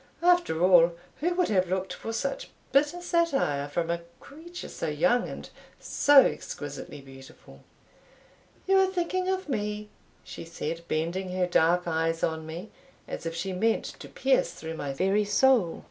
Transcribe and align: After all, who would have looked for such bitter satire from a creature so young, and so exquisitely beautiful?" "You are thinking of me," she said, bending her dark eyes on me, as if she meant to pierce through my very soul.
After 0.23 0.63
all, 0.63 0.93
who 1.19 1.35
would 1.35 1.49
have 1.49 1.69
looked 1.69 1.93
for 1.93 2.11
such 2.11 2.49
bitter 2.71 3.03
satire 3.03 3.67
from 3.67 3.91
a 3.91 4.01
creature 4.19 4.67
so 4.67 4.87
young, 4.87 5.29
and 5.29 5.47
so 5.79 6.23
exquisitely 6.23 7.01
beautiful?" 7.01 7.61
"You 8.65 8.79
are 8.79 8.87
thinking 8.87 9.29
of 9.29 9.47
me," 9.47 9.89
she 10.23 10.43
said, 10.43 10.81
bending 10.87 11.33
her 11.37 11.45
dark 11.45 11.87
eyes 11.87 12.23
on 12.23 12.47
me, 12.47 12.71
as 13.07 13.27
if 13.27 13.35
she 13.35 13.53
meant 13.53 13.85
to 13.99 14.09
pierce 14.09 14.53
through 14.53 14.75
my 14.75 14.91
very 14.91 15.23
soul. 15.23 15.79